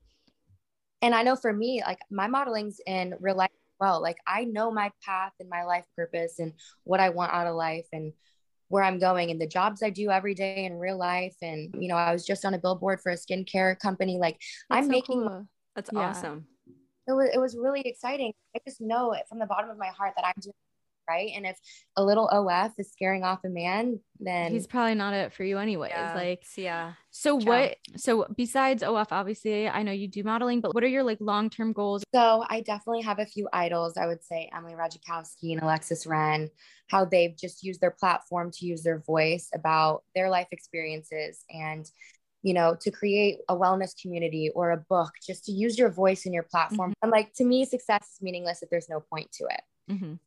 [1.01, 4.01] and I know for me, like my modeling's in real life well.
[4.01, 7.55] Like I know my path and my life purpose and what I want out of
[7.55, 8.13] life and
[8.69, 11.35] where I'm going and the jobs I do every day in real life.
[11.41, 14.17] And you know, I was just on a billboard for a skincare company.
[14.17, 15.47] Like That's I'm so making cool.
[15.75, 16.09] That's Yeah.
[16.09, 16.47] awesome.
[17.07, 18.33] it was it was really exciting.
[18.55, 20.53] I just know it from the bottom of my heart that I'm doing
[21.09, 21.31] right.
[21.35, 21.57] And if
[21.95, 25.57] a little OF is scaring off a man, then He's probably not it for you
[25.57, 25.91] anyways.
[25.91, 26.13] Yeah.
[26.15, 26.93] Like yeah.
[27.11, 27.47] so Ciao.
[27.47, 31.19] what so besides OF obviously I know you do modeling, but what are your like
[31.19, 32.03] long-term goals?
[32.13, 33.97] So I definitely have a few idols.
[33.97, 36.49] I would say Emily Ratajkowski and Alexis Ren,
[36.87, 41.89] how they've just used their platform to use their voice about their life experiences and,
[42.43, 46.25] you know, to create a wellness community or a book, just to use your voice
[46.25, 46.93] and your platform.
[47.01, 49.61] And like to me, success is meaningless if there's no point to it.
[49.91, 50.19] Mhm.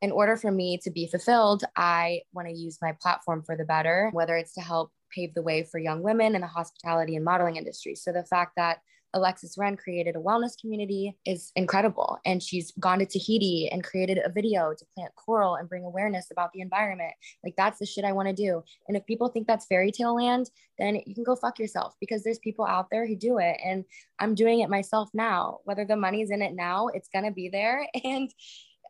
[0.00, 3.64] In order for me to be fulfilled, I want to use my platform for the
[3.64, 7.24] better, whether it's to help pave the way for young women in the hospitality and
[7.24, 7.94] modeling industry.
[7.94, 8.78] So the fact that
[9.14, 12.18] Alexis Ren created a wellness community is incredible.
[12.26, 16.30] And she's gone to Tahiti and created a video to plant coral and bring awareness
[16.30, 17.14] about the environment.
[17.42, 18.62] Like, that's the shit I want to do.
[18.86, 22.22] And if people think that's fairy tale land, then you can go fuck yourself because
[22.22, 23.56] there's people out there who do it.
[23.64, 23.84] And
[24.18, 25.60] I'm doing it myself now.
[25.64, 27.86] Whether the money's in it now, it's going to be there.
[28.04, 28.32] And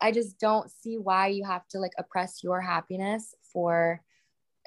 [0.01, 4.03] I just don't see why you have to like oppress your happiness for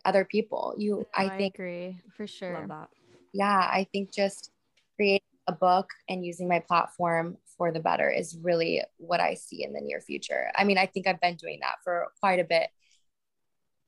[0.06, 0.74] other people.
[0.78, 2.60] You, I No, think agree for sure.
[2.60, 2.90] Love that.
[3.34, 4.52] yeah, I think just
[4.96, 9.64] creating a book and using my platform for the better is really what I see
[9.64, 10.52] in the near future.
[10.56, 12.70] I mean, I think I've been doing that for quite a bit.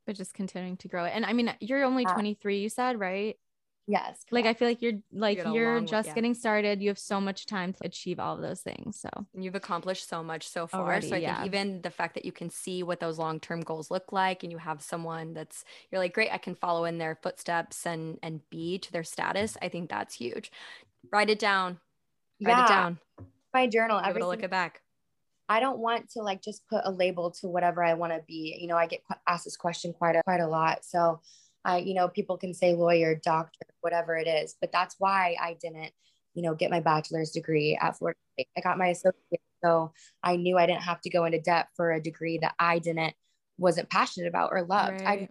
[0.05, 1.11] But just continuing to grow it.
[1.15, 2.13] And I mean, you're only Yeah.
[2.13, 3.37] 23, you said, right?
[3.85, 4.21] Yes.
[4.31, 6.15] Like I feel like you're like got you're just yeah.
[6.15, 6.81] getting started.
[6.81, 8.99] You have so much time to achieve all of those things.
[8.99, 10.81] So And You've accomplished so much so far.
[10.81, 11.35] Already, so I yeah.
[11.35, 14.51] think even the fact that you can see what those long-term goals look like and
[14.51, 18.39] you have someone that's you're like, great, I can follow in their footsteps and and
[18.49, 19.57] be to their status.
[19.61, 20.51] I think that's huge.
[21.11, 21.79] Write it down.
[22.41, 22.99] Write it down.
[23.53, 24.01] my journal.
[24.05, 24.81] Give it look at back.
[25.49, 28.57] I don't want to like just put a label to whatever I want to be.
[28.59, 30.85] You know, I get qu- asked this question quite a quite a lot.
[30.85, 31.19] So,
[31.65, 35.57] I you know, people can say lawyer, doctor, whatever it is, but that's why I
[35.61, 35.91] didn't,
[36.33, 38.47] you know, get my bachelor's degree at Florida State.
[38.57, 41.91] I got my associate, so I knew I didn't have to go into debt for
[41.91, 43.13] a degree that I didn't
[43.57, 45.01] wasn't passionate about or loved.
[45.05, 45.29] I Right.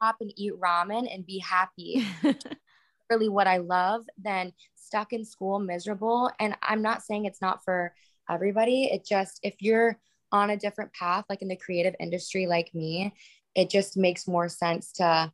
[0.00, 2.04] pop and eat ramen and be happy
[3.10, 6.30] really what I love than stuck in school miserable.
[6.40, 7.94] And I'm not saying it's not for
[8.28, 8.84] everybody.
[8.84, 9.98] It just, if you're
[10.30, 13.14] on a different path, like in the creative industry, like me,
[13.54, 15.32] it just makes more sense to,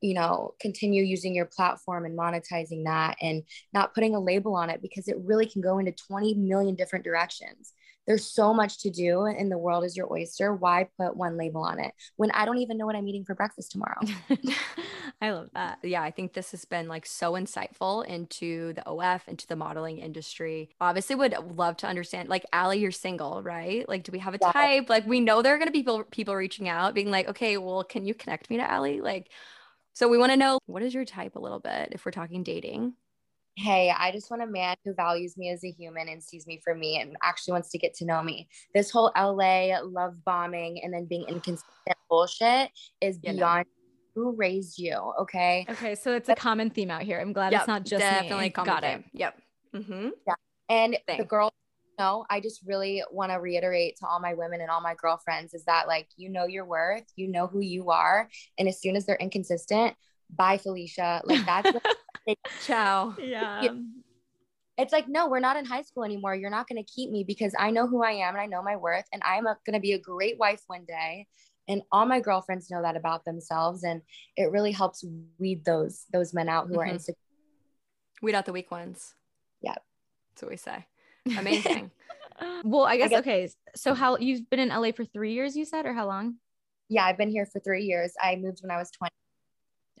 [0.00, 4.70] you know, continue using your platform and monetizing that and not putting a label on
[4.70, 7.72] it because it really can go into 20 million different directions.
[8.06, 10.54] There's so much to do and the world is your oyster.
[10.54, 13.34] Why put one label on it when I don't even know what I'm eating for
[13.34, 13.98] breakfast tomorrow?
[15.20, 15.78] I love that.
[15.82, 19.98] yeah, I think this has been like so insightful into the OF, into the modeling
[19.98, 20.70] industry.
[20.80, 22.28] Obviously, would love to understand.
[22.28, 23.88] Like, Ally, you're single, right?
[23.88, 24.52] Like, do we have a Yeah.
[24.52, 24.88] type?
[24.88, 27.56] Like, we know there are going to be people people reaching out, being like, okay,
[27.56, 29.00] well, can you connect me to Ally?
[29.02, 29.30] Like,
[29.96, 32.42] so we want to know what is your type a little bit if we're talking
[32.42, 32.92] dating.
[33.56, 36.60] hey, I just want a man who values me as a human and sees me
[36.62, 38.46] for me and actually wants to get to know me.
[38.74, 43.36] This whole LA love bombing and then being inconsistent bullshit is You know.
[43.38, 43.66] beyond
[44.14, 44.94] who raised you.
[45.22, 45.64] Okay.
[45.70, 47.18] Okay, so it's a common theme out here.
[47.18, 48.46] I'm glad it's not just definitely me.
[48.48, 49.04] a common Got it.
[49.14, 49.38] Yep.
[49.74, 50.08] Mm-hmm.
[50.26, 50.34] yeah
[50.68, 51.18] And Same.
[51.18, 51.52] the girls,
[51.98, 55.54] no, I just really want to reiterate to all my women and all my girlfriends
[55.54, 58.28] is that like, you know your worth, you know who you are.
[58.58, 59.94] And as soon as they're inconsistent,
[60.30, 61.22] bye, Felicia.
[61.24, 61.82] Like that's what
[62.64, 63.14] Ciao.
[63.18, 63.68] Yeah.
[64.76, 67.22] it's like no we're not in high school anymore you're not going to keep me
[67.24, 69.78] because i know who i am and i know my worth and i'm going to
[69.80, 71.26] be a great wife one day
[71.68, 74.02] and all my girlfriends know that about themselves and
[74.36, 75.04] it really helps
[75.38, 76.90] weed those those men out who are Mhm.
[76.94, 77.14] insecure
[78.22, 79.14] Weed out the weak ones.
[79.60, 79.82] Yep.
[80.30, 80.86] That's what we say.
[81.38, 81.90] Amazing.
[82.64, 83.48] well, I guess, guess- okay.
[83.74, 86.36] So how you've been in LA for three years, you said, or how long?
[86.88, 88.12] Yeah, I've been here for three years.
[88.22, 89.10] I moved when I was 20.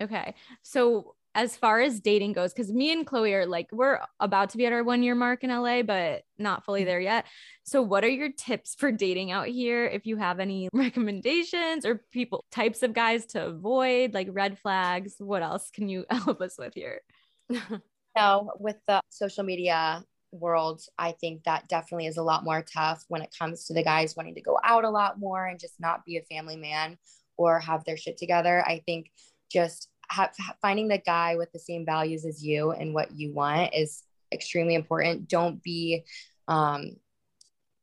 [0.02, 0.34] Okay.
[0.62, 4.56] So as far as dating goes, because me and Chloe are like, we're about to
[4.56, 6.86] be at our one year mark in LA, but not fully Mm-hmm.
[6.88, 7.26] there yet.
[7.64, 9.84] So, what are your tips for dating out here?
[9.84, 15.16] If you have any recommendations or people, types of guys to avoid, like red flags,
[15.18, 17.02] what else can you help us with here?
[18.16, 20.02] No, with the social media
[20.36, 23.82] world, I think that definitely is a lot more tough when it comes to the
[23.82, 26.98] guys wanting to go out a lot more and just not be a family man
[27.36, 28.64] or have their shit together.
[28.66, 29.10] I think
[29.50, 33.74] just have, finding the guy with the same values as you and what you want
[33.74, 35.28] is extremely important.
[35.28, 36.04] Don't be,
[36.48, 36.96] um,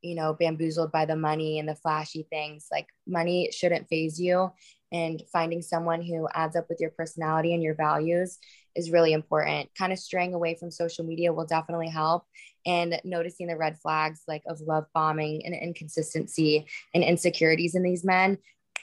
[0.02, 2.68] you know, bamboozled by the money and the flashy things.
[2.72, 4.52] Like money shouldn't faze you.
[4.92, 8.38] And finding someone who adds up with your personality and your values
[8.76, 9.70] is really important.
[9.78, 12.26] Kind of straying away from social media will definitely help.
[12.66, 18.04] And noticing the red flags like of love bombing and inconsistency and insecurities in these
[18.04, 18.38] men.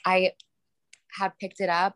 [0.05, 0.33] I
[1.17, 1.95] have picked it up,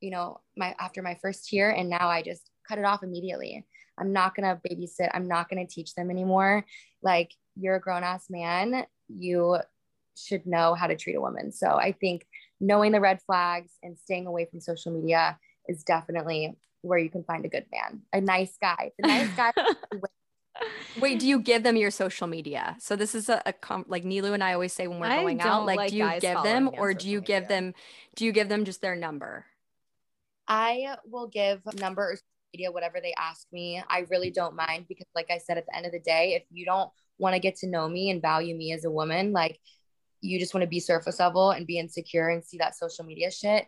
[0.00, 3.64] you know, my after my first year, and now I just cut it off immediately.
[3.98, 5.10] I'm not gonna babysit.
[5.14, 6.64] I'm not gonna teach them anymore.
[7.02, 8.86] Like you're a grown ass man.
[9.08, 9.58] You
[10.16, 11.52] should know how to treat a woman.
[11.52, 12.26] So I think
[12.60, 17.24] knowing the red flags and staying away from social media is definitely where you can
[17.24, 18.92] find a good man, a nice guy.
[18.98, 19.52] The nice guy.
[21.00, 22.76] Wait, do you give them your social media?
[22.78, 25.20] So this is a, a com- like Nilu and I always say when we're I
[25.20, 27.74] going out, like, like do you give them or do you social give them
[28.14, 29.46] do you give them just their number?
[30.46, 33.82] I will give number or social media, whatever they ask me.
[33.88, 36.44] I really don't mind because, like I said, at the end of the day, if
[36.50, 39.58] you don't want to get to know me and value me as a woman, like
[40.20, 43.30] you just want to be surface level and be insecure and see that social media
[43.30, 43.66] shit,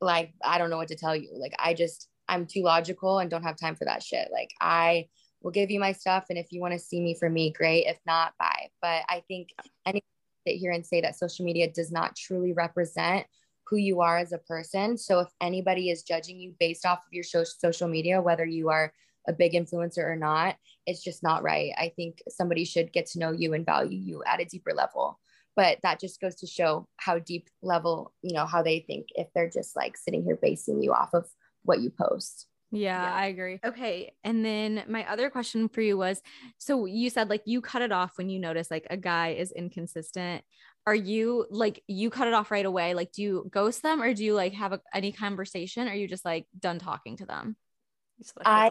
[0.00, 1.30] like I don't know what to tell you.
[1.34, 4.28] Like I just, I'm too logical and don't have time for that shit.
[4.32, 5.08] Like I
[5.42, 6.26] will give you my stuff.
[6.28, 7.86] And if you want to see me for me, great.
[7.86, 8.68] If not, bye.
[8.82, 9.50] But I think
[9.86, 10.02] any
[10.46, 13.26] sit here and say that social media does not truly represent
[13.68, 14.96] who you are as a person.
[14.96, 18.70] So if anybody is judging you based off of your so- social media, whether you
[18.70, 18.92] are
[19.26, 21.72] a big influencer or not, it's just not right.
[21.76, 25.20] I think somebody should get to know you and value you at a deeper level.
[25.54, 29.26] But that just goes to show how deep level, you know, how they think if
[29.34, 31.28] they're just like sitting here basing you off of
[31.68, 32.46] what you post.
[32.70, 33.14] Yeah, Yeah.
[33.14, 33.60] I agree.
[33.64, 34.12] Okay.
[34.24, 36.20] And then my other question for you was
[36.58, 39.52] so you said like you cut it off when you notice like a guy is
[39.52, 40.44] inconsistent.
[40.86, 42.94] Are you like you cut it off right away?
[42.94, 45.86] Like, do you ghost them or do you like have a, any conversation?
[45.86, 47.56] Or are you just like done talking to them?
[48.44, 48.70] I.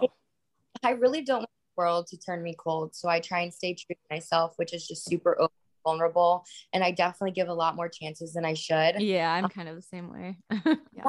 [0.84, 2.96] I really don't want the world to turn me cold.
[2.96, 6.44] So I try and stay true to myself, which is just super open, vulnerable.
[6.74, 9.02] And I definitely give a lot more chances than I should.
[9.02, 10.38] Yeah, I'm um, kind of the same way.
[10.94, 11.04] You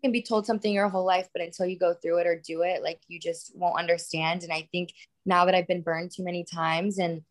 [0.00, 2.62] can be told something your whole life, but until you go through it or do
[2.62, 4.42] it, like you just won't understand.
[4.42, 4.92] And I think
[5.26, 7.22] now that I've been burned too many times and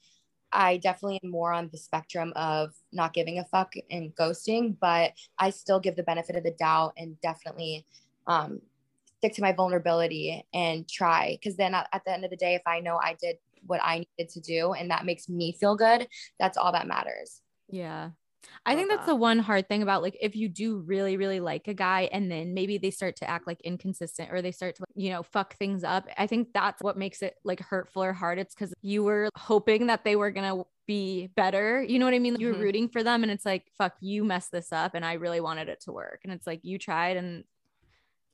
[0.52, 5.14] I definitely am more on the spectrum of not giving a fuck and ghosting, but
[5.38, 7.86] I still give the benefit of the doubt and definitely
[8.26, 8.62] um,
[9.18, 11.38] stick to my vulnerability and try.
[11.40, 13.82] Because then at, at the end of the day, if I know I did what
[13.84, 16.08] I needed to do and that makes me feel good,
[16.40, 17.42] that's all that matters.
[17.70, 18.12] Yeah.
[18.66, 19.12] I think that's that.
[19.12, 22.32] the one hard thing about like if you do really, really like a guy and
[22.32, 25.56] then maybe they start to act like inconsistent or they start to, you know, fuck
[25.58, 26.08] things up.
[26.18, 28.38] I think that's what makes it like hurtful or hard.
[28.40, 31.82] It's because you were hoping that they were going to be better.
[31.84, 32.36] You know what I mean?
[32.40, 32.62] You were Mhm.
[32.62, 35.70] rooting for them and it's like, fuck, you messed this up and I really wanted
[35.70, 36.22] it to work.
[36.24, 37.44] And it's like you tried and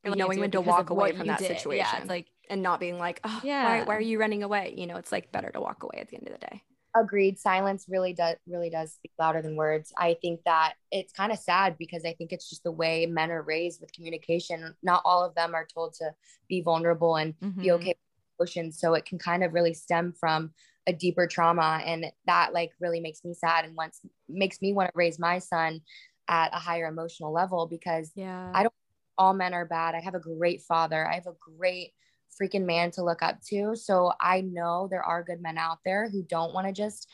[0.03, 1.49] you knowing when to walk away from that did.
[1.51, 1.57] Yeah.
[1.57, 1.97] situation.
[2.01, 3.83] It's like, and not being like, oh, why, Yeah.
[3.85, 4.73] why are you running away?
[4.77, 6.63] You know, it's like better to walk away at the end of the day.
[6.95, 7.37] Agreed.
[7.37, 9.91] Silence really does really does speak louder than words.
[9.97, 13.31] I think that it's kind of sad because I think it's just the way men
[13.31, 14.73] are raised with communication.
[14.81, 16.11] Not all of them are told to
[16.47, 17.71] be vulnerable and be mhm.
[17.71, 17.95] okay
[18.39, 18.79] with emotions.
[18.79, 20.51] So it can kind of really stem from
[20.87, 21.81] a deeper trauma.
[21.85, 25.39] And that like really makes me sad and once makes me want to raise my
[25.39, 25.81] son
[26.27, 28.51] at a higher emotional level because yeah.
[28.53, 28.73] I don't
[29.17, 29.95] all men are bad.
[29.95, 31.07] I have a great father.
[31.07, 31.93] I have a great
[32.39, 33.75] freaking man to look up to.
[33.75, 37.07] So I know there are good men out there who don't want to just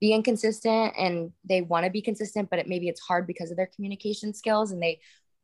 [0.00, 3.56] be inconsistent and they want to be consistent, but it, maybe it's hard because of
[3.56, 5.00] their communication skills and they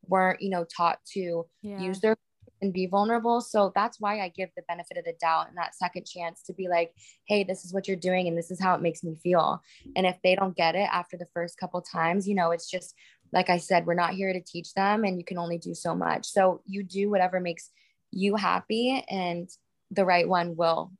[0.06, 1.80] weren't, you know, taught to yeah.
[1.80, 2.16] use their
[2.62, 3.40] and be vulnerable.
[3.40, 6.54] So that's why I give the benefit of the doubt and that second chance to
[6.54, 6.92] be like,
[7.26, 9.60] hey, this is what you're doing and this is how it makes me feel.
[9.96, 12.94] And if they don't get it after the first couple times, you know, it's just
[13.32, 15.94] like I said, we're not here to teach them and you can only do so
[15.94, 16.26] much.
[16.26, 17.70] So you do whatever makes
[18.14, 19.48] you happy and
[19.90, 20.92] the right one will.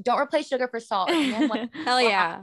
[0.00, 1.10] Don't replace sugar for salt.
[1.10, 2.42] If a man wants- Hell yeah.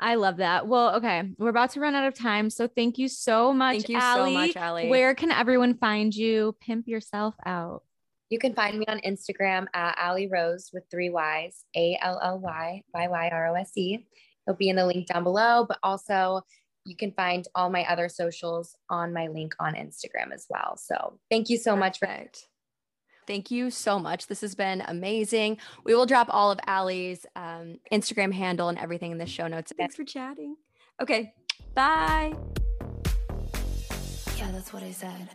[0.00, 0.66] I love that.
[0.66, 3.74] Well, okay, we're about to run out of time, so thank you so much.
[3.84, 4.88] Thank you so much, Ally.
[4.88, 6.56] Where can everyone find you?
[6.60, 7.84] Pimp yourself out.
[8.28, 12.40] You can find me on Instagram at Ally Rose with three Y's, A L L
[12.40, 14.04] Y Y Y R O S E.
[14.46, 16.40] It'll be in the link down below, but also
[16.84, 20.76] you can find all my other socials on my link on Instagram as well.
[20.78, 21.80] So thank you so Perfect.
[21.80, 22.06] much for
[23.32, 24.26] Thank you so much.
[24.26, 25.56] This has been amazing.
[25.84, 29.72] We will drop all of Ally's um, Instagram handle and everything in the show notes.
[29.74, 30.56] Thanks for chatting.
[31.00, 31.32] Okay,
[31.74, 32.34] bye.
[34.36, 35.30] Yeah, that's what I said.